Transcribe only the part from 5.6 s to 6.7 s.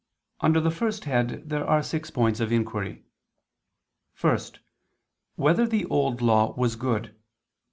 the Old Law